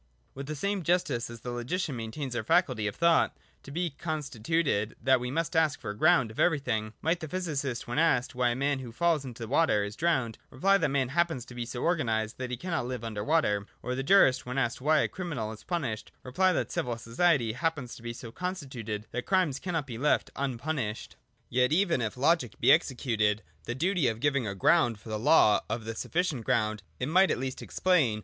[0.33, 4.03] With the same justice as the logician maintains our faculty of thought to be so
[4.09, 7.99] consti tuted that we must ask for the ground of everything, might the physicist, when
[7.99, 11.53] asked why a man who falls into water is drowned, reply that man happens to
[11.53, 15.01] be so organised that he cannot live under water; or the jurist, when asked why
[15.01, 19.59] a criminal is punished, reply that civil society happens to be so constituted that crimes
[19.59, 21.15] cannot be left unpunished.
[21.47, 25.59] Yet even if logic be excused the duty of giving a ground for the law
[25.69, 27.65] of the sufficient ground, it might at least explain VOL.
[27.65, 27.65] II.
[27.65, 27.85] Q 226 THE DOCTRINE OF ESSENCE.
[27.85, 28.19] [121.